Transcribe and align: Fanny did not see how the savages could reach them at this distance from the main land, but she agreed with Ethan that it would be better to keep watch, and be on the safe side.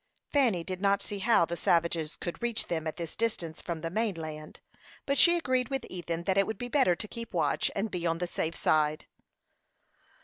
Fanny 0.31 0.63
did 0.63 0.81
not 0.81 1.03
see 1.03 1.19
how 1.19 1.45
the 1.45 1.55
savages 1.55 2.15
could 2.15 2.41
reach 2.41 2.65
them 2.69 2.87
at 2.87 2.97
this 2.97 3.15
distance 3.15 3.61
from 3.61 3.81
the 3.81 3.91
main 3.91 4.15
land, 4.15 4.59
but 5.05 5.15
she 5.15 5.37
agreed 5.37 5.69
with 5.69 5.85
Ethan 5.91 6.23
that 6.23 6.39
it 6.39 6.47
would 6.47 6.57
be 6.57 6.69
better 6.69 6.95
to 6.95 7.07
keep 7.07 7.35
watch, 7.35 7.69
and 7.75 7.91
be 7.91 8.07
on 8.07 8.17
the 8.17 8.25
safe 8.25 8.55
side. 8.55 9.05